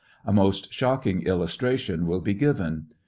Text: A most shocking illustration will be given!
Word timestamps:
A 0.25 0.33
most 0.33 0.73
shocking 0.73 1.21
illustration 1.27 2.07
will 2.07 2.21
be 2.21 2.33
given! 2.33 2.87